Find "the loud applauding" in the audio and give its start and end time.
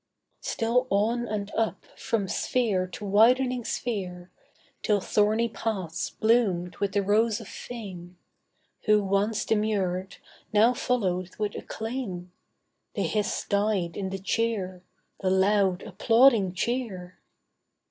15.19-16.53